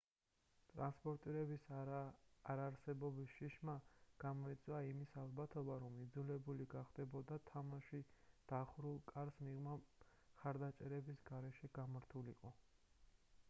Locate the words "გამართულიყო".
11.81-12.55